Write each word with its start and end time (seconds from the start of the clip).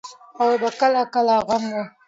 اول 0.39 0.55
به 0.61 0.69
کله 0.79 1.01
کله 1.15 1.35
غم 1.47 1.63
وو. 1.73 1.83